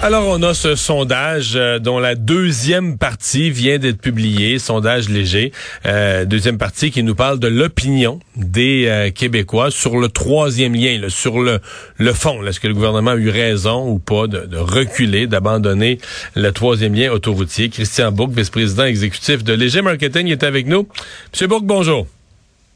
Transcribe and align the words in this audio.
Alors, 0.00 0.28
on 0.28 0.40
a 0.44 0.54
ce 0.54 0.76
sondage 0.76 1.54
euh, 1.56 1.80
dont 1.80 1.98
la 1.98 2.14
deuxième 2.14 2.98
partie 2.98 3.50
vient 3.50 3.78
d'être 3.78 4.00
publiée, 4.00 4.60
sondage 4.60 5.08
léger, 5.08 5.52
euh, 5.86 6.24
deuxième 6.24 6.56
partie 6.56 6.92
qui 6.92 7.02
nous 7.02 7.16
parle 7.16 7.40
de 7.40 7.48
l'opinion 7.48 8.20
des 8.36 8.86
euh, 8.86 9.10
Québécois 9.10 9.72
sur 9.72 9.98
le 9.98 10.08
troisième 10.08 10.76
lien, 10.76 11.00
sur 11.08 11.40
le, 11.40 11.58
le 11.96 12.12
fond. 12.12 12.46
Est-ce 12.46 12.60
que 12.60 12.68
le 12.68 12.74
gouvernement 12.74 13.10
a 13.10 13.16
eu 13.16 13.28
raison 13.28 13.88
ou 13.88 13.98
pas 13.98 14.28
de, 14.28 14.46
de 14.46 14.56
reculer, 14.56 15.26
d'abandonner 15.26 15.98
le 16.36 16.52
troisième 16.52 16.94
lien 16.94 17.10
autoroutier? 17.10 17.68
Christian 17.68 18.12
Bourg, 18.12 18.30
vice-président 18.30 18.84
exécutif 18.84 19.42
de 19.42 19.52
Léger 19.52 19.82
Marketing, 19.82 20.28
est 20.28 20.44
avec 20.44 20.68
nous. 20.68 20.86
Monsieur 21.32 21.48
Bourg, 21.48 21.62
bonjour. 21.62 22.06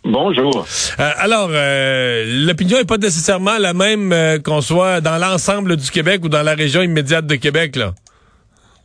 Bonjour. 0.05 0.67
Euh, 0.99 1.11
alors, 1.17 1.49
euh, 1.53 2.25
l'opinion 2.45 2.79
n'est 2.79 2.85
pas 2.85 2.99
nécessairement 2.99 3.59
la 3.59 3.73
même 3.73 4.13
euh, 4.13 4.39
qu'on 4.41 4.61
soit 4.61 5.01
dans 5.01 5.17
l'ensemble 5.17 5.77
du 5.77 5.91
Québec 5.91 6.23
ou 6.25 6.29
dans 6.29 6.43
la 6.43 6.55
région 6.55 6.83
immédiate 6.83 7.27
de 7.27 7.37
Québec, 7.37 7.77
là. 7.77 7.93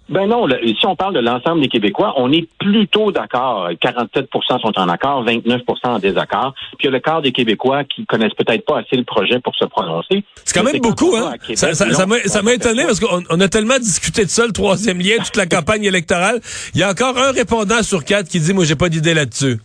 Ben 0.10 0.26
non, 0.26 0.48
si 0.48 0.86
on 0.86 0.96
parle 0.96 1.16
de 1.16 1.20
l'ensemble 1.20 1.60
des 1.60 1.68
Québécois, 1.68 2.14
on 2.16 2.32
est 2.32 2.48
plutôt 2.60 3.12
d'accord. 3.12 3.70
47% 3.72 4.62
sont 4.62 4.80
en 4.80 4.88
accord, 4.88 5.26
29% 5.26 5.64
en 5.84 6.00
désaccord. 6.00 6.54
Puis 6.78 6.84
il 6.84 6.86
y 6.86 6.88
a 6.88 6.92
le 6.92 7.00
quart 7.02 7.22
des 7.22 7.34
Québécois 7.34 7.84
qui 7.84 8.06
connaissent 8.06 8.34
peut-être 8.34 8.66
pas 8.66 8.80
assez 8.80 8.96
le 8.96 9.04
projet 9.04 9.42
pour 9.42 9.54
se 9.58 9.66
prononcer. 9.66 10.24
C'est 10.46 10.58
quand 10.58 10.64
même 10.64 10.80
beaucoup, 10.80 11.14
hein? 11.18 11.34
ça, 11.56 11.74
ça 11.74 12.06
m'a 12.06 12.54
étonné 12.54 12.84
parce 12.84 13.02
qu'on 13.02 13.40
a 13.42 13.48
tellement 13.50 13.80
discuté 13.80 14.24
de 14.24 14.30
ça, 14.30 14.46
le 14.46 14.54
troisième 14.54 15.00
lien, 15.00 15.18
toute 15.18 15.36
la 15.36 15.46
campagne 15.58 15.84
électorale. 15.84 16.40
Il 16.74 16.80
y 16.80 16.84
a 16.84 16.90
encore 16.90 17.18
un 17.18 17.34
répondant 17.34 17.84
sur 17.84 18.06
quatre 18.06 18.30
qui 18.30 18.40
dit, 18.40 18.54
moi, 18.54 18.64
j'ai 18.64 18.78
pas 18.78 18.88
d'idée 18.88 19.14
là-dessus. 19.14 19.60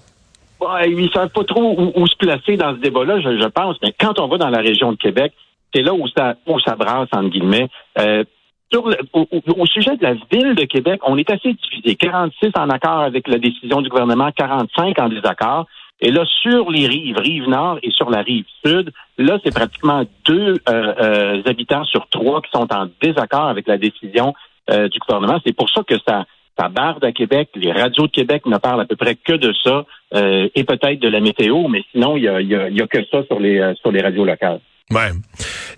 Ils 0.87 1.11
savent 1.13 1.31
pas 1.31 1.45
trop 1.45 1.93
où, 1.95 2.07
se 2.07 2.17
placer 2.17 2.57
dans 2.57 2.75
ce 2.75 2.81
débat-là, 2.81 3.21
je, 3.21 3.49
pense. 3.49 3.77
Mais 3.83 3.93
quand 3.99 4.19
on 4.19 4.29
va 4.29 4.39
dans 4.39 4.51
la 4.51 4.61
région 4.61 4.93
de 4.93 4.97
Québec, 4.97 5.33
c'est 5.75 5.83
là 5.83 5.95
où 5.95 6.07
ça, 6.09 6.37
où 6.47 6.59
ça 6.61 6.75
brasse, 6.75 7.09
entre 7.13 7.31
guillemets. 7.31 7.69
Euh, 7.99 8.25
sur 8.73 8.87
au, 9.13 9.67
sujet 9.67 9.97
de 9.97 10.03
la 10.03 10.15
ville 10.15 10.55
de 10.55 10.65
Québec, 10.65 11.01
on 11.05 11.19
est 11.19 11.31
assez 11.31 11.53
divisé. 11.53 11.95
46 11.97 12.53
en 12.57 12.71
accord 12.71 13.01
avec 13.01 13.29
la 13.29 13.39
décision 13.39 13.83
du 13.83 13.91
gouvernement, 13.91 14.31
45 14.33 14.99
en 14.99 15.09
désaccord. 15.09 15.67
Et 16.01 16.11
là, 16.11 16.25
sur 16.43 16.71
les 16.71 16.87
rives, 16.87 17.19
rive 17.19 17.49
nord 17.49 17.79
et 17.83 17.91
sur 17.91 18.11
la 18.11 18.23
rive 18.23 18.47
sud, 18.65 18.91
là, 19.19 19.39
c'est 19.45 19.55
pratiquement 19.55 20.05
deux 20.25 20.59
euh, 20.69 20.95
euh, 21.01 21.43
habitants 21.45 21.85
sur 21.85 22.09
trois 22.09 22.41
qui 22.41 22.51
sont 22.51 22.67
en 22.73 22.89
désaccord 23.01 23.47
avec 23.47 23.69
la 23.69 23.79
décision 23.79 24.35
du 24.71 24.99
gouvernement. 25.01 25.39
C'est 25.45 25.55
pour 25.55 25.69
ça 25.69 25.83
que 25.83 25.97
ça, 26.07 26.25
ça 26.59 26.69
barde 26.69 27.05
à 27.05 27.13
Québec. 27.13 27.49
Les 27.55 27.73
radios 27.73 28.07
de 28.07 28.13
Québec 28.13 28.47
ne 28.47 28.59
parlent 28.59 28.81
à 28.81 28.87
peu 28.87 28.97
près 28.97 29.17
que 29.17 29.33
de 29.33 29.53
ça 29.65 29.85
euh, 30.15 30.49
et 30.55 30.65
peut-être 30.65 31.01
de 31.01 31.09
la 31.09 31.21
météo, 31.21 31.69
mais 31.69 31.83
sinon, 31.93 32.17
il 32.17 32.25
y 32.25 32.29
a, 32.29 32.41
y, 32.41 32.55
a, 32.55 32.69
y 32.69 32.81
a, 32.81 32.87
que 32.87 32.99
ça 33.11 33.25
sur 33.27 33.41
les, 33.41 33.59
euh, 33.59 33.75
sur 33.81 33.91
les 33.91 34.03
radios 34.03 34.25
locales. 34.25 34.61
Ouais. 34.91 35.11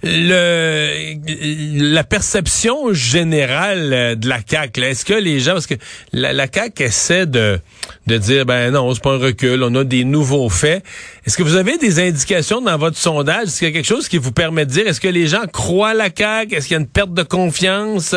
Le, 0.03 1.93
la 1.95 2.03
perception 2.03 2.93
générale 2.93 3.93
euh, 3.93 4.15
de 4.17 4.29
la 4.29 4.39
CAQ, 4.45 4.83
est-ce 4.83 5.05
que 5.05 5.15
les 5.15 5.39
gens, 5.39 5.53
parce 5.53 5.69
que 5.69 5.75
la, 6.13 6.33
la 6.33 6.47
CAQ 6.53 6.83
essaie 6.83 7.27
de, 7.27 7.61
de 8.09 8.19
dire, 8.19 8.45
ben 8.45 8.73
non, 8.73 8.93
c'est 8.93 9.03
pas 9.03 9.15
un 9.15 9.19
recul, 9.19 9.63
on 9.63 9.75
a 9.77 9.85
des 9.85 10.05
nouveaux 10.05 10.49
faits. 10.49 10.85
Est-ce 11.27 11.37
que 11.37 11.45
vous 11.45 11.57
avez 11.57 11.79
des 11.79 12.01
indications 12.01 12.61
dans 12.61 12.77
votre 12.77 12.97
sondage? 12.97 13.45
Est-ce 13.45 13.59
qu'il 13.61 13.69
y 13.69 13.71
a 13.71 13.75
quelque 13.75 13.87
chose 13.87 14.09
qui 14.09 14.19
vous 14.19 14.33
permet 14.33 14.67
de 14.67 14.71
dire, 14.71 14.87
est-ce 14.89 15.01
que 15.01 15.09
les 15.09 15.29
gens 15.29 15.47
croient 15.53 15.95
la 15.95 16.09
CAQ? 16.15 16.57
Est-ce 16.57 16.67
qu'il 16.67 16.75
y 16.75 16.79
a 16.79 16.81
une 16.81 16.89
perte 16.89 17.15
de 17.15 17.23
confiance? 17.23 18.17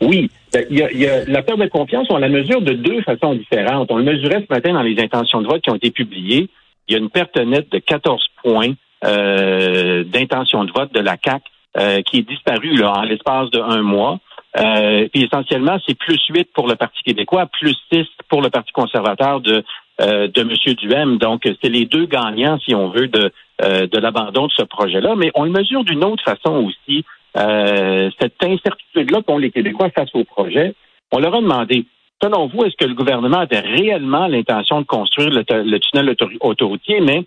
Oui, 0.00 0.30
ben, 0.52 0.64
il 0.70 0.78
y, 0.78 1.06
a, 1.06 1.24
la 1.24 1.42
perte 1.42 1.58
de 1.58 1.66
confiance, 1.66 2.06
on 2.10 2.18
la 2.18 2.28
mesure 2.28 2.62
de 2.62 2.72
deux 2.72 3.02
façons 3.02 3.34
différentes. 3.34 3.90
On 3.90 3.96
le 3.96 4.04
mesurait 4.04 4.44
ce 4.48 4.52
matin 4.52 4.72
dans 4.72 4.82
les 4.82 5.00
intentions 5.00 5.42
de 5.42 5.46
vote 5.46 5.62
qui 5.62 5.70
ont 5.70 5.76
été 5.76 5.90
publiées. 5.90 6.48
Il 6.86 6.92
y 6.92 6.94
a 6.94 6.98
une 6.98 7.10
perte 7.10 7.36
nette 7.36 7.70
de 7.70 7.78
14 7.78 8.24
points 8.42 8.72
euh, 9.04 10.04
d'intention 10.04 10.64
de 10.64 10.72
vote 10.72 10.92
de 10.92 11.00
la 11.00 11.16
CAC 11.16 11.42
euh, 11.76 12.00
qui 12.02 12.18
est 12.18 12.28
disparue 12.28 12.76
là, 12.76 12.92
en 12.92 13.02
l'espace 13.02 13.50
de 13.50 13.60
un 13.60 13.82
mois. 13.82 14.20
Euh, 14.56 15.08
puis 15.12 15.24
essentiellement, 15.24 15.78
c'est 15.86 15.96
plus 15.96 16.20
8 16.30 16.50
pour 16.54 16.66
le 16.68 16.76
Parti 16.76 16.98
québécois, 17.04 17.46
plus 17.46 17.76
6 17.92 18.06
pour 18.28 18.42
le 18.42 18.50
Parti 18.50 18.72
conservateur 18.72 19.40
de, 19.40 19.62
euh, 20.00 20.28
de 20.28 20.40
M. 20.40 20.74
Duhem. 20.74 21.18
Donc, 21.18 21.42
c'est 21.62 21.68
les 21.68 21.84
deux 21.84 22.06
gagnants, 22.06 22.58
si 22.60 22.74
on 22.74 22.88
veut, 22.88 23.08
de, 23.08 23.32
euh, 23.62 23.86
de 23.86 23.98
l'abandon 23.98 24.46
de 24.46 24.52
ce 24.52 24.62
projet-là. 24.62 25.14
Mais 25.16 25.30
on 25.34 25.44
le 25.44 25.50
mesure 25.50 25.84
d'une 25.84 26.04
autre 26.04 26.24
façon 26.24 26.64
aussi. 26.64 27.04
Euh, 27.38 28.10
cette 28.20 28.42
incertitude-là 28.42 29.22
qu'ont 29.22 29.38
les 29.38 29.50
Québécois 29.50 29.90
face 29.90 30.10
au 30.14 30.24
projet, 30.24 30.74
on 31.12 31.18
leur 31.18 31.34
a 31.34 31.40
demandé, 31.40 31.84
selon 32.22 32.48
vous, 32.48 32.64
est-ce 32.64 32.76
que 32.76 32.88
le 32.88 32.94
gouvernement 32.94 33.38
avait 33.38 33.60
réellement 33.60 34.26
l'intention 34.26 34.80
de 34.80 34.86
construire 34.86 35.30
le, 35.30 35.78
tunnel 35.78 36.14
autoroutier, 36.40 37.00
mais 37.00 37.24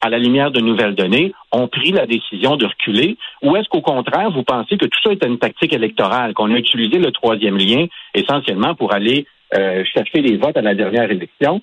à 0.00 0.08
la 0.10 0.18
lumière 0.18 0.50
de 0.50 0.60
nouvelles 0.60 0.94
données, 0.94 1.32
ont 1.52 1.68
pris 1.68 1.92
la 1.92 2.06
décision 2.06 2.56
de 2.56 2.66
reculer, 2.66 3.16
ou 3.42 3.56
est-ce 3.56 3.68
qu'au 3.68 3.80
contraire, 3.80 4.30
vous 4.30 4.42
pensez 4.42 4.76
que 4.76 4.86
tout 4.86 5.00
ça 5.02 5.12
est 5.12 5.24
une 5.24 5.38
tactique 5.38 5.72
électorale, 5.72 6.34
qu'on 6.34 6.52
a 6.52 6.58
utilisé 6.58 6.98
le 6.98 7.10
troisième 7.10 7.56
lien 7.56 7.86
essentiellement 8.14 8.74
pour 8.74 8.92
aller 8.94 9.26
euh, 9.54 9.84
chercher 9.84 10.20
les 10.20 10.36
votes 10.36 10.56
à 10.56 10.62
la 10.62 10.74
dernière 10.74 11.10
élection? 11.10 11.60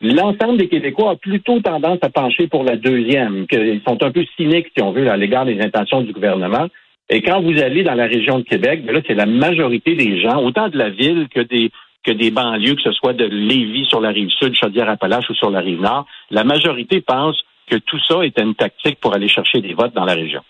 L'ensemble 0.00 0.58
des 0.58 0.68
Québécois 0.68 1.12
a 1.12 1.16
plutôt 1.16 1.60
tendance 1.60 1.98
à 2.02 2.10
pencher 2.10 2.48
pour 2.48 2.64
la 2.64 2.76
deuxième, 2.76 3.46
qu'ils 3.46 3.80
sont 3.86 4.02
un 4.02 4.10
peu 4.10 4.24
cyniques, 4.36 4.68
si 4.76 4.82
on 4.82 4.92
veut, 4.92 5.08
à 5.08 5.16
l'égard 5.16 5.46
des 5.46 5.60
intentions 5.60 6.02
du 6.02 6.12
gouvernement. 6.12 6.68
Et 7.08 7.22
quand 7.22 7.40
vous 7.40 7.58
allez 7.60 7.84
dans 7.84 7.94
la 7.94 8.06
région 8.06 8.38
de 8.38 8.44
Québec, 8.44 8.84
ben 8.84 8.94
là, 8.94 9.00
c'est 9.06 9.14
la 9.14 9.26
majorité 9.26 9.94
des 9.94 10.20
gens, 10.20 10.42
autant 10.42 10.68
de 10.68 10.76
la 10.76 10.90
ville 10.90 11.28
que 11.28 11.40
des 11.40 11.70
que 12.04 12.12
des 12.12 12.30
banlieues, 12.30 12.76
que 12.76 12.82
ce 12.82 12.92
soit 12.92 13.14
de 13.14 13.24
Lévis 13.24 13.86
sur 13.86 14.00
la 14.00 14.10
rive 14.10 14.30
sud, 14.30 14.54
Chaudière-Appalaches 14.54 15.28
ou 15.28 15.34
sur 15.34 15.50
la 15.50 15.58
rive 15.58 15.80
nord, 15.80 16.06
la 16.30 16.44
majorité 16.44 17.00
pense 17.00 17.36
que 17.68 17.76
tout 17.76 17.98
ça 18.06 18.24
est 18.24 18.38
une 18.40 18.54
tactique 18.54 19.00
pour 19.00 19.12
aller 19.12 19.26
chercher 19.28 19.60
des 19.60 19.74
votes 19.74 19.92
dans 19.92 20.04
la 20.04 20.14
région. 20.14 20.40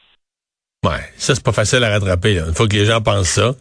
Ouais, 0.85 1.01
ça 1.17 1.35
c'est 1.35 1.45
pas 1.45 1.53
facile 1.53 1.83
à 1.83 1.89
rattraper. 1.89 2.35
Là. 2.35 2.43
Une 2.49 2.55
fois 2.55 2.69
que 2.69 2.77
les 2.77 2.85
gens 2.85 3.01
pensent 3.01 3.31
ça. 3.31 3.53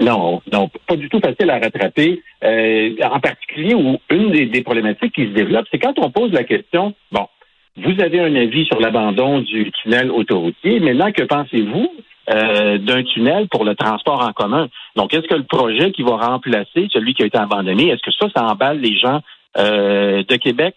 Non, 0.00 0.42
non, 0.52 0.68
pas 0.86 0.96
du 0.96 1.08
tout 1.08 1.20
facile 1.20 1.48
à 1.48 1.58
rattraper. 1.58 2.20
Euh, 2.44 2.90
en 3.02 3.20
particulier, 3.20 3.74
où 3.74 3.98
une 4.10 4.32
des, 4.32 4.46
des 4.46 4.62
problématiques 4.62 5.14
qui 5.14 5.26
se 5.26 5.32
développe, 5.32 5.66
c'est 5.70 5.78
quand 5.78 5.94
on 5.98 6.10
pose 6.10 6.32
la 6.32 6.44
question, 6.44 6.92
bon, 7.12 7.26
vous 7.76 8.00
avez 8.00 8.20
un 8.20 8.34
avis 8.34 8.64
sur 8.66 8.80
l'abandon 8.80 9.40
du 9.40 9.70
tunnel 9.82 10.10
autoroutier. 10.10 10.80
Maintenant, 10.80 11.12
que 11.12 11.22
pensez-vous 11.22 11.92
euh, 12.30 12.78
d'un 12.78 13.02
tunnel 13.02 13.48
pour 13.48 13.64
le 13.64 13.74
transport 13.74 14.22
en 14.22 14.32
commun? 14.32 14.68
Donc, 14.96 15.12
est-ce 15.12 15.28
que 15.28 15.34
le 15.34 15.44
projet 15.44 15.92
qui 15.92 16.02
va 16.02 16.16
remplacer 16.16 16.88
celui 16.90 17.14
qui 17.14 17.22
a 17.22 17.26
été 17.26 17.38
abandonné, 17.38 17.88
est-ce 17.88 18.02
que 18.02 18.12
ça, 18.12 18.28
ça 18.34 18.44
emballe 18.44 18.80
les 18.80 18.96
gens 18.98 19.20
euh, 19.58 20.22
de 20.22 20.36
Québec? 20.36 20.74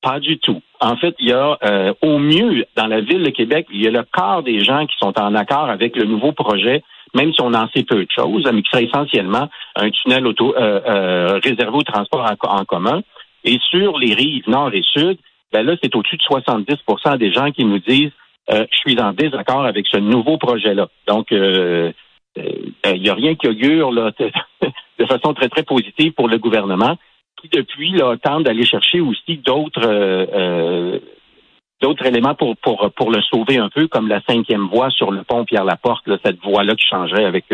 Pas 0.00 0.20
du 0.20 0.38
tout. 0.38 0.60
En 0.80 0.96
fait, 0.96 1.14
il 1.20 1.28
y 1.28 1.32
a 1.32 1.58
euh, 1.62 1.92
au 2.02 2.18
mieux 2.18 2.64
dans 2.76 2.86
la 2.86 3.00
ville 3.00 3.22
de 3.22 3.30
Québec, 3.30 3.66
il 3.70 3.82
y 3.82 3.86
a 3.86 3.90
le 3.90 4.02
quart 4.02 4.42
des 4.42 4.64
gens 4.64 4.86
qui 4.86 4.96
sont 4.98 5.16
en 5.20 5.34
accord 5.34 5.68
avec 5.68 5.96
le 5.96 6.04
nouveau 6.04 6.32
projet, 6.32 6.82
même 7.14 7.32
si 7.32 7.40
on 7.42 7.54
en 7.54 7.68
sait 7.68 7.84
peu 7.84 8.04
de 8.04 8.10
choses, 8.10 8.48
mais 8.52 8.62
qui 8.62 8.70
serait 8.70 8.84
essentiellement 8.84 9.48
un 9.76 9.90
tunnel 9.90 10.26
auto 10.26 10.54
réservé 10.56 11.76
au 11.76 11.82
transport 11.82 12.26
en 12.48 12.64
commun. 12.64 13.02
Et 13.44 13.58
sur 13.70 13.98
les 13.98 14.14
rives 14.14 14.48
nord 14.48 14.70
et 14.72 14.82
sud, 14.82 15.18
ben 15.52 15.66
là, 15.66 15.76
c'est 15.82 15.94
au-dessus 15.94 16.16
de 16.16 16.22
70% 16.22 17.18
des 17.18 17.32
gens 17.32 17.50
qui 17.50 17.64
nous 17.64 17.78
disent 17.78 18.12
euh, 18.50 18.66
je 18.70 18.76
suis 18.78 19.00
en 19.00 19.12
désaccord 19.12 19.64
avec 19.64 19.86
ce 19.86 19.98
nouveau 19.98 20.36
projet-là. 20.36 20.88
Donc, 21.06 21.30
euh, 21.32 21.92
euh, 22.38 22.42
il 22.86 23.02
n'y 23.02 23.08
a 23.08 23.14
rien 23.14 23.34
qui 23.34 23.48
augure 23.48 23.92
là, 23.92 24.10
de 24.98 25.06
façon 25.06 25.34
très, 25.34 25.48
très 25.48 25.62
positive 25.62 26.12
pour 26.12 26.28
le 26.28 26.38
gouvernement, 26.38 26.96
qui 27.40 27.48
depuis 27.48 27.92
là, 27.92 28.16
tente 28.16 28.44
d'aller 28.44 28.66
chercher 28.66 29.00
aussi 29.00 29.38
d'autres 29.38 31.00
d'autres 31.80 32.06
éléments 32.06 32.36
pour, 32.36 32.56
pour, 32.58 32.92
pour 32.94 33.10
le 33.10 33.20
sauver 33.22 33.58
un 33.58 33.68
peu, 33.68 33.88
comme 33.88 34.06
la 34.06 34.20
cinquième 34.28 34.68
voie 34.68 34.90
sur 34.90 35.10
le 35.10 35.24
pont 35.24 35.44
Pierre-Laporte, 35.44 36.06
là, 36.06 36.16
cette 36.24 36.40
voie-là 36.40 36.76
qui 36.76 36.86
changerait 36.86 37.24
avec 37.24 37.44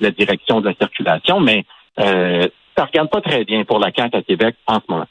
la 0.00 0.10
direction 0.10 0.62
de 0.62 0.70
la 0.70 0.74
circulation. 0.74 1.38
Mais 1.40 1.66
ça 1.98 2.84
regarde 2.86 3.10
pas 3.10 3.20
très 3.20 3.44
bien 3.44 3.64
pour 3.64 3.78
la 3.78 3.92
carte 3.92 4.14
à 4.14 4.22
Québec 4.22 4.56
en 4.66 4.76
ce 4.76 4.84
moment. 4.88 5.06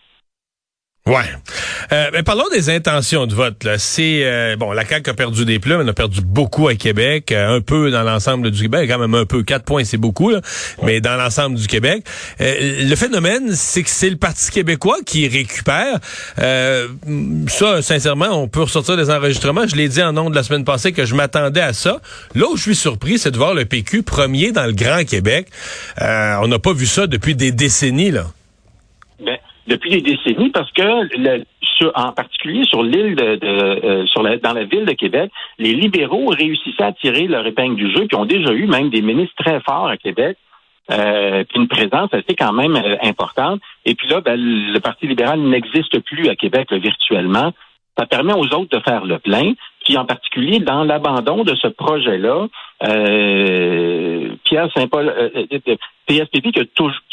Ouais. 1.06 1.63
Euh, 1.92 2.10
mais 2.14 2.24
parlons 2.24 2.50
des 2.52 2.70
intentions 2.70 3.26
de 3.26 3.34
vote. 3.34 3.64
Là. 3.64 3.78
C'est 3.78 4.22
euh, 4.24 4.56
bon, 4.56 4.72
la 4.72 4.86
CAQ 4.86 5.10
a 5.10 5.14
perdu 5.14 5.46
des 5.46 5.60
plumes, 5.60 5.82
elle 5.82 5.90
a 5.90 5.94
perdu 5.94 6.22
beaucoup 6.22 6.68
à 6.68 6.76
Québec, 6.76 7.32
euh, 7.32 7.58
un 7.58 7.62
peu 7.62 7.92
dans 7.92 8.04
l'ensemble 8.04 8.52
du 8.52 8.62
Québec, 8.62 8.90
quand 8.90 9.00
même 9.00 9.16
un 9.16 9.26
peu. 9.26 9.44
Quatre 9.44 9.66
points, 9.66 9.84
c'est 9.84 9.98
beaucoup, 9.98 10.30
là, 10.30 10.42
mais 10.84 11.02
dans 11.02 11.16
l'ensemble 11.16 11.58
du 11.58 11.68
Québec. 11.68 12.04
Euh, 12.42 12.88
le 12.88 12.96
phénomène, 12.96 13.52
c'est 13.52 13.84
que 13.84 13.90
c'est 13.90 14.10
le 14.10 14.16
Parti 14.16 14.52
québécois 14.52 14.98
qui 15.06 15.28
récupère. 15.28 16.00
ça, 16.38 17.82
sincèrement, 17.82 18.42
on 18.42 18.48
peut 18.48 18.62
ressortir 18.62 18.98
des 18.98 19.10
enregistrements. 19.10 19.68
Je 19.68 19.76
l'ai 19.76 19.90
dit 19.90 20.02
en 20.02 20.14
nom 20.14 20.30
de 20.30 20.36
la 20.36 20.44
semaine 20.44 20.66
passée 20.66 20.92
que 20.92 21.06
je 21.06 21.16
m'attendais 21.16 21.62
à 21.62 21.74
ça. 21.74 22.00
Là 22.36 22.46
où 22.52 22.58
je 22.58 22.62
suis 22.62 22.76
surpris, 22.76 23.18
c'est 23.18 23.32
de 23.32 23.38
voir 23.38 23.54
le 23.54 23.66
PQ 23.66 24.04
premier 24.04 24.52
dans 24.52 24.66
le 24.66 24.74
Grand 24.74 25.04
Québec. 25.04 25.48
on 26.00 26.48
n'a 26.48 26.60
pas 26.60 26.74
vu 26.74 26.86
ça 26.86 27.08
depuis 27.08 27.36
des 27.36 27.52
décennies, 27.52 28.12
là. 28.12 28.26
Ben 29.24 29.38
depuis 29.68 29.90
des 29.90 30.02
décennies 30.02 30.50
parce 30.50 30.72
que 30.72 30.82
le, 31.18 31.44
en 31.96 32.12
particulier 32.12 32.64
sur 32.66 32.84
l'île 32.84 33.16
de, 33.16 33.40
euh, 33.44 34.38
dans 34.44 34.54
la 34.54 34.64
ville 34.64 34.86
de 34.86 34.94
Québec, 34.94 35.32
les 35.58 35.74
libéraux 35.74 36.28
réussissaient 36.28 36.84
à 36.84 36.92
tirer 36.92 37.28
leur 37.28 37.46
épingle 37.46 37.76
du 37.76 37.92
jeu, 37.92 38.06
puis 38.08 38.18
ont 38.18 38.26
déjà 38.26 38.52
eu 38.52 38.68
même 38.68 38.90
des 38.90 39.02
ministres 39.02 39.36
très 39.38 39.60
forts 39.62 39.88
à 39.88 39.98
Québec. 39.98 40.38
Euh, 40.92 41.46
puis 41.46 41.62
une 41.62 41.70
présence 41.70 42.14
assez 42.14 42.36
quand 42.38 42.52
même 42.52 42.76
euh, 42.76 42.98
importante. 43.04 43.62
Et 43.86 43.96
puis 43.96 44.10
là, 44.10 44.20
ben, 44.20 44.38
le 44.38 44.80
Parti 44.80 45.08
libéral 45.08 45.40
n'existe 45.40 45.98
plus 46.00 46.28
à 46.28 46.36
Québec 46.36 46.74
virtuellement. 46.74 47.54
Ça 47.98 48.06
permet 48.06 48.34
aux 48.34 48.48
autres 48.54 48.78
de 48.78 48.84
faire 48.84 49.06
le 49.06 49.20
plein. 49.20 49.54
Puis 49.86 49.98
en 49.98 50.06
particulier 50.06 50.60
dans 50.60 50.84
l'abandon 50.84 51.44
de 51.44 51.56
ce 51.56 51.68
projet-là, 51.68 52.48
euh, 52.84 54.30
Pierre 54.44 54.70
Saint-Paul, 54.76 55.08
euh, 55.08 55.76
PSPP 56.08 56.52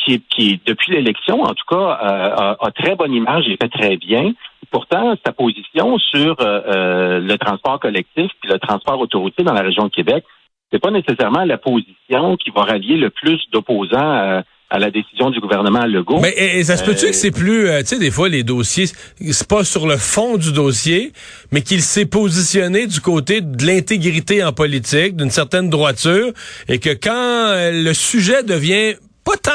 qui, 0.04 0.20
qui, 0.30 0.60
depuis 0.66 0.92
l'élection, 0.92 1.42
en 1.42 1.54
tout 1.54 1.66
cas, 1.68 1.90
a, 1.90 2.56
a, 2.60 2.70
très 2.72 2.96
bonne 2.96 3.14
image 3.14 3.46
et 3.48 3.56
fait 3.56 3.68
très 3.68 3.96
bien. 3.96 4.32
Pourtant, 4.70 5.14
sa 5.24 5.32
position 5.32 5.98
sur 5.98 6.36
le 6.38 7.36
transport 7.36 7.80
collectif 7.80 8.30
puis 8.40 8.50
le 8.50 8.58
transport 8.58 9.00
autoroutier 9.00 9.42
dans 9.44 9.52
la 9.52 9.62
région 9.62 9.84
de 9.84 9.90
Québec 9.90 10.24
c'est 10.72 10.78
pas 10.78 10.90
nécessairement 10.90 11.44
la 11.44 11.58
position 11.58 12.36
qui 12.36 12.50
va 12.50 12.62
rallier 12.62 12.96
le 12.96 13.10
plus 13.10 13.40
d'opposants 13.52 14.42
à, 14.72 14.78
la 14.78 14.92
décision 14.92 15.30
du 15.30 15.40
gouvernement 15.40 15.84
Legault. 15.84 16.20
Mais 16.20 16.32
et, 16.36 16.62
ça 16.62 16.76
se 16.76 16.84
peut-tu 16.84 17.06
que 17.06 17.12
c'est 17.12 17.32
plus, 17.32 17.66
euh, 17.66 17.80
tu 17.80 17.86
sais, 17.86 17.98
des 17.98 18.12
fois 18.12 18.28
les 18.28 18.44
dossiers, 18.44 18.86
c'est 18.86 19.48
pas 19.48 19.64
sur 19.64 19.88
le 19.88 19.96
fond 19.96 20.36
du 20.36 20.52
dossier, 20.52 21.12
mais 21.50 21.62
qu'il 21.62 21.82
s'est 21.82 22.06
positionné 22.06 22.86
du 22.86 23.00
côté 23.00 23.40
de 23.40 23.66
l'intégrité 23.66 24.44
en 24.44 24.52
politique, 24.52 25.16
d'une 25.16 25.30
certaine 25.30 25.70
droiture, 25.70 26.30
et 26.68 26.78
que 26.78 26.90
quand 26.90 27.10
euh, 27.12 27.82
le 27.82 27.92
sujet 27.94 28.44
devient 28.44 28.94
pas 29.24 29.36
tant 29.36 29.50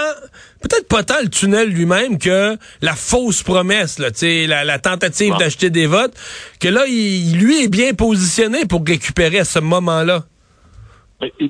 peut-être 0.67 0.87
pas 0.87 1.03
tant 1.03 1.21
le 1.21 1.29
tunnel 1.29 1.69
lui-même 1.69 2.17
que 2.17 2.57
la 2.81 2.93
fausse 2.93 3.43
promesse, 3.43 3.99
là, 3.99 4.09
la, 4.47 4.63
la 4.63 4.79
tentative 4.79 5.35
d'acheter 5.37 5.69
des 5.69 5.85
votes, 5.85 6.13
que 6.59 6.67
là, 6.67 6.85
il, 6.87 7.37
lui 7.37 7.63
est 7.63 7.71
bien 7.71 7.93
positionné 7.93 8.65
pour 8.67 8.83
récupérer 8.85 9.39
à 9.39 9.45
ce 9.45 9.59
moment-là. 9.59 10.21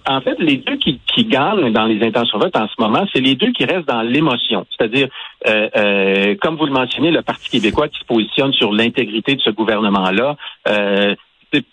En 0.08 0.22
fait, 0.22 0.36
les 0.40 0.58
deux 0.58 0.78
qui, 0.78 1.00
gagnent 1.26 1.74
dans 1.74 1.86
les 1.86 2.06
intentions 2.06 2.38
de 2.38 2.44
vote 2.44 2.56
en 2.56 2.68
ce 2.68 2.76
moment, 2.80 3.06
c'est 3.12 3.20
les 3.20 3.36
deux 3.36 3.52
qui 3.52 3.66
restent 3.66 3.88
dans 3.88 4.04
l'émotion. 4.04 4.66
C'est-à-dire, 4.70 5.08
euh, 5.48 5.70
euh, 5.76 6.36
comme 6.40 6.56
vous 6.56 6.66
le 6.66 6.72
mentionnez, 6.72 7.10
le 7.10 7.24
Parti 7.24 7.50
québécois 7.50 7.88
qui 7.88 8.00
se 8.00 8.06
positionne 8.06 8.54
sur 8.54 8.72
l'intégrité 8.72 9.36
de 9.36 9.42
ce 9.42 9.50
gouvernement-là. 9.50 10.36
Euh, 10.68 11.16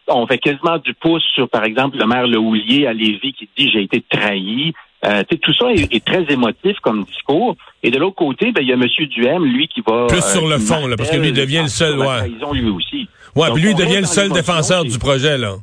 on 0.08 0.26
fait 0.26 0.38
quasiment 0.38 0.78
du 0.78 0.94
pouce 0.94 1.24
sur, 1.34 1.48
par 1.48 1.64
exemple, 1.64 1.98
le 1.98 2.06
maire 2.06 2.26
Lehoulier 2.26 2.86
à 2.86 2.92
Lévis 2.92 3.34
qui 3.34 3.48
dit 3.56 3.70
j'ai 3.70 3.82
été 3.82 4.02
trahi. 4.08 4.72
Tout 5.02 5.54
ça 5.54 5.66
est, 5.72 6.04
très 6.04 6.24
émotif 6.32 6.78
comme 6.80 7.04
discours. 7.04 7.56
Et 7.82 7.90
de 7.90 7.98
l'autre 7.98 8.16
côté, 8.16 8.52
ben, 8.52 8.62
il 8.62 8.68
y 8.68 8.72
a 8.72 8.74
M. 8.74 8.86
Duhem, 9.08 9.44
lui, 9.44 9.68
qui 9.68 9.80
va... 9.80 10.06
Plus 10.06 10.22
sur 10.22 10.46
le 10.46 10.58
fond, 10.58 10.86
là, 10.86 10.96
parce 10.96 11.10
que 11.10 11.16
lui 11.16 11.32
devient 11.32 11.62
le 11.62 11.68
seul... 11.68 11.98
Ouais. 11.98 12.28
lui 12.52 12.70
aussi. 12.70 13.08
Ouais, 13.34 13.50
puis 13.52 13.62
lui 13.62 13.74
devient 13.74 14.00
le 14.00 14.06
seul 14.06 14.30
défenseur 14.30 14.84
du 14.84 14.98
projet, 14.98 15.38
là. 15.38 15.56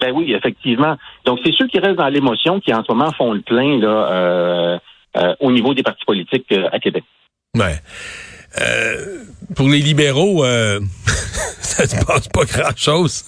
Ben 0.00 0.10
oui, 0.12 0.32
effectivement. 0.32 0.96
Donc, 1.24 1.38
c'est 1.44 1.52
ceux 1.56 1.68
qui 1.68 1.78
restent 1.78 1.98
dans 1.98 2.08
l'émotion 2.08 2.58
qui, 2.58 2.74
en 2.74 2.82
ce 2.82 2.90
moment, 2.90 3.12
font 3.12 3.32
le 3.32 3.40
plein 3.40 3.78
là, 3.78 3.88
euh, 3.88 4.78
euh, 5.16 5.34
au 5.38 5.52
niveau 5.52 5.74
des 5.74 5.84
partis 5.84 6.04
politiques 6.04 6.50
euh, 6.50 6.68
à 6.72 6.80
Québec. 6.80 7.04
Ouais. 7.54 7.76
pour 9.54 9.68
les 9.68 9.78
libéraux, 9.78 10.44
ça 11.60 11.86
se 11.86 12.04
passe 12.04 12.26
pas 12.28 12.44
grand-chose. 12.44 13.26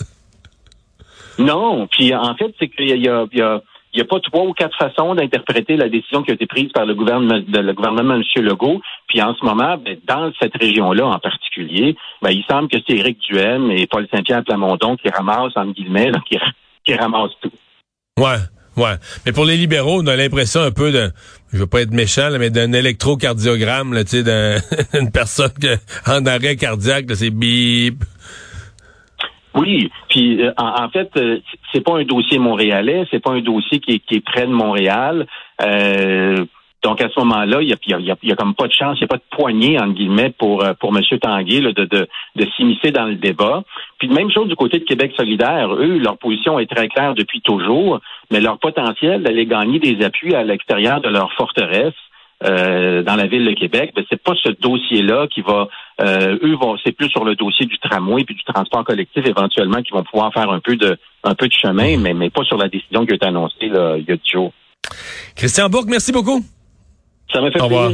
Non. 1.39 1.87
Puis, 1.87 2.12
en 2.12 2.35
fait, 2.35 2.53
c'est 2.59 2.69
qu'il 2.69 2.89
y 2.89 3.09
a, 3.09 3.25
il 3.31 3.39
y 3.39 3.43
a 3.43 3.62
il 3.94 3.99
n'y 3.99 4.02
a 4.02 4.06
pas 4.06 4.19
trois 4.19 4.44
ou 4.44 4.52
quatre 4.52 4.76
façons 4.76 5.14
d'interpréter 5.14 5.76
la 5.76 5.88
décision 5.88 6.23
qui 6.23 6.32
a 6.32 6.35
été 6.35 6.46
prise 6.46 6.70
par 6.73 6.85
le 6.85 6.94
gouvernement, 6.94 7.38
de, 7.38 7.58
le 7.61 7.73
gouvernement 7.73 8.17
de 8.17 8.25
M. 8.38 8.44
Legault. 8.44 8.81
Puis 9.08 9.23
en 9.23 9.35
ce 9.35 9.44
moment, 9.44 9.76
ben, 9.79 9.96
dans 10.06 10.32
cette 10.41 10.56
région-là 10.61 11.06
en 11.06 11.19
particulier, 11.20 11.96
ben, 12.20 12.31
il 12.31 12.44
semble 12.50 12.69
que 12.69 12.79
c'est 12.87 12.96
Éric 12.96 13.19
Duhem 13.20 13.70
et 13.70 13.87
Paul 13.87 14.08
Saint-Pierre 14.12 14.43
Plamondon 14.43 14.96
qui 14.96 15.08
ramassent, 15.08 15.56
entre 15.56 15.73
guillemets, 15.73 16.11
qui, 16.29 16.37
qui 16.85 16.94
ramasse 16.94 17.31
tout. 17.41 17.52
Ouais. 18.19 18.38
Ouais. 18.76 18.96
Mais 19.25 19.31
pour 19.31 19.44
les 19.44 19.56
libéraux, 19.56 20.02
on 20.02 20.06
a 20.08 20.17
l'impression 20.17 20.61
un 20.61 20.73
peu 20.73 20.90
de, 20.90 21.12
je 21.52 21.58
veux 21.58 21.67
pas 21.69 21.82
être 21.82 21.93
méchant, 21.93 22.31
mais 22.38 22.50
d'un 22.50 22.73
électrocardiogramme, 22.73 23.97
tu 24.05 24.23
sais, 24.23 24.23
d'une 24.25 25.11
personne 25.12 25.52
en 26.08 26.26
arrêt 26.26 26.56
cardiaque, 26.56 27.06
c'est 27.14 27.31
bip. 27.31 28.02
Oui, 29.55 29.91
puis 30.09 30.43
euh, 30.43 30.53
en, 30.56 30.89
fait, 30.89 31.11
euh, 31.17 31.39
c'est 31.73 31.81
pas 31.81 31.97
un 31.99 32.05
dossier 32.05 32.39
montréalais, 32.39 33.06
c'est 33.11 33.21
pas 33.21 33.33
un 33.33 33.41
dossier 33.41 33.79
qui 33.79 33.93
est, 33.93 33.99
qui 34.01 34.17
est 34.17 34.25
près 34.25 34.47
de 34.47 34.53
Montréal. 34.53 35.27
Euh, 35.62 36.45
donc 36.83 37.01
à 37.01 37.09
ce 37.09 37.19
moment-là, 37.21 37.62
il 37.62 37.69
y 37.69 37.73
a, 37.73 37.77
y, 37.87 38.11
a, 38.11 38.17
y 38.23 38.33
a, 38.33 38.37
comme 38.37 38.55
pas 38.55 38.67
de 38.67 38.73
chance, 38.73 38.99
il 38.99 39.03
n'y 39.03 39.05
a 39.05 39.09
pas 39.09 39.17
de 39.17 39.23
poignée 39.31 39.81
entre 39.81 39.95
guillemets 39.95 40.35
pour 40.37 40.62
euh, 40.62 40.75
pour 40.75 40.95
M. 40.95 41.03
Tanguay 41.19 41.61
de, 41.61 41.71
de, 41.85 42.09
de 42.37 42.47
s'immiscer 42.56 42.91
dans 42.91 43.06
le 43.06 43.15
débat. 43.15 43.62
Puis 43.99 44.09
même 44.09 44.31
chose 44.31 44.49
du 44.49 44.56
côté 44.56 44.81
de 44.81 44.85
Québec 44.85 45.15
solidaire, 45.17 45.73
eux, 45.73 45.99
leur 45.99 46.19
position 46.19 46.59
est 46.59 46.71
très 46.71 46.89
claire 46.89 47.15
depuis 47.15 47.41
toujours, 47.41 48.00
mais 48.31 48.41
leur 48.41 48.59
potentiel 48.59 49.23
d'aller 49.23 49.47
gagner 49.47 49.79
des 49.79 50.05
appuis 50.05 50.35
à 50.35 50.45
l'extérieur 50.45 51.00
de 51.00 51.09
leur 51.09 51.33
forteresse. 51.33 51.95
Euh, 52.44 53.02
dans 53.02 53.17
la 53.17 53.26
ville 53.26 53.46
de 53.46 53.52
Québec, 53.52 53.93
ben, 53.96 54.05
c'est 54.11 54.23
pas 54.23 54.35
ce 54.43 54.50
dossier-là 54.50 55.26
qui 55.29 55.41
va, 55.41 55.69
euh, 56.02 56.37
eux 56.43 56.56
vont, 56.56 56.76
c'est 56.85 56.93
plus 56.93 57.08
sur 57.08 57.25
le 57.25 57.37
dossier 57.37 57.64
du 57.64 57.79
tramway 57.79 58.25
puis 58.25 58.35
du 58.35 58.44
transport 58.44 58.85
collectif 58.85 59.25
éventuellement 59.26 59.81
qui 59.82 59.93
vont 59.93 60.05
pouvoir 60.05 60.32
faire 60.32 60.50
un 60.50 60.61
peu 60.61 60.76
de, 60.76 60.99
un 61.23 61.35
peu 61.35 61.49
de 61.49 61.52
chemin, 61.52 61.96
mais, 61.96 62.12
mais 62.12 62.29
pas 62.29 62.44
sur 62.44 62.58
la 62.58 62.69
décision 62.69 63.06
qui 63.06 63.12
a 63.12 63.14
été 63.17 63.26
annoncée 63.26 63.69
là, 63.69 63.96
il 63.96 64.05
y 64.06 64.12
a 64.12 64.17
du 64.17 64.31
jours. 64.31 64.52
Christian 65.37 65.70
Bourque, 65.70 65.88
merci 65.88 66.12
beaucoup. 66.12 66.44
Ça 67.32 67.41
m'a 67.41 67.50
fait 67.50 67.61
Au 67.61 67.64
revoir. 67.64 67.93